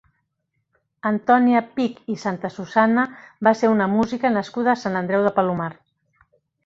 Antònia 1.09 1.59
Pich 1.75 1.99
i 2.13 2.17
Santasusana 2.23 3.03
va 3.49 3.53
ser 3.61 3.71
una 3.75 3.89
música 3.93 4.33
nascuda 4.39 4.75
a 4.75 4.79
Sant 4.85 4.99
Andreu 5.03 5.29
de 5.29 5.35
Palomar. 5.37 5.69